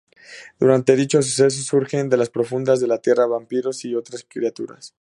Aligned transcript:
Durante 0.59 0.95
dicho 0.95 1.21
suceso 1.21 1.61
surgen 1.61 2.09
de 2.09 2.17
las 2.17 2.31
profundidades 2.31 2.81
de 2.81 2.87
la 2.87 2.97
Tierra 2.97 3.27
vampiros 3.27 3.85
y 3.85 3.93
otras 3.93 4.25
criaturas. 4.27 4.89